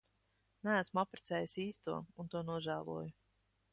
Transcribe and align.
Neesmu 0.67 1.01
apprecējis 1.01 1.55
īsto 1.65 1.99
un 2.23 2.33
to 2.35 2.45
nožēloju. 2.49 3.15